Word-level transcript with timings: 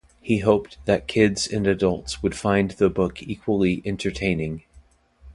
He 0.19 0.39
hoped 0.39 0.79
that 0.85 1.05
kids 1.07 1.45
and 1.47 1.67
adults 1.67 2.23
would 2.23 2.35
find 2.35 2.71
the 2.71 2.89
book 2.89 3.21
equally 3.21 3.83
entertaining. 3.85 4.63